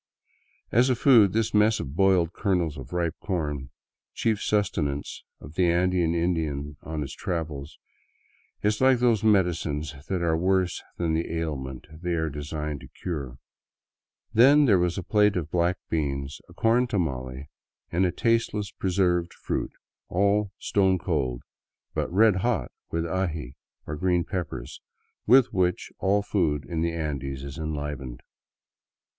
[0.71, 3.69] As a food, this mess of boiled kernels of ripe corn,
[4.15, 7.77] chief sustenance of the Andean Indian on his travels,
[8.63, 13.37] is like those medicines that are worse than the ailment they are designed to cure.
[14.33, 17.51] Then there was a plate of black beans, a corn tamale,
[17.91, 19.71] and a tasteless preserved fruit,
[20.09, 21.43] all stone cold,
[21.93, 23.53] but red hot with the aji,
[23.85, 24.81] or green peppers,
[25.27, 28.23] with which all food in the Andes is enlivened.